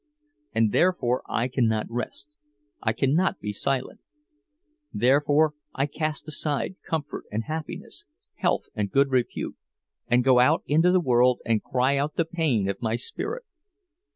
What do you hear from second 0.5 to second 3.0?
And therefore I cannot rest, I